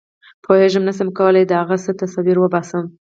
پوهېږم 0.43 0.83
نه 0.89 0.93
شم 0.97 1.09
کولای 1.17 1.43
د 1.47 1.51
هغه 1.61 1.75
څه 1.83 1.91
تصویر 2.01 2.37
وباسم. 2.39 2.85